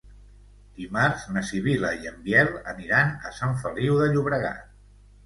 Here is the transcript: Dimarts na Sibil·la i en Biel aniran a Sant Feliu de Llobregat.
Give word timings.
Dimarts 0.77 1.25
na 1.35 1.43
Sibil·la 1.49 1.91
i 2.05 2.09
en 2.11 2.17
Biel 2.29 2.49
aniran 2.71 3.13
a 3.31 3.35
Sant 3.41 3.55
Feliu 3.65 4.01
de 4.01 4.09
Llobregat. 4.15 4.65